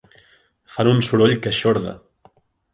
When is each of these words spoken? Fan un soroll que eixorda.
Fan 0.75 0.89
un 0.93 1.05
soroll 1.09 1.37
que 1.45 1.53
eixorda. 1.53 1.97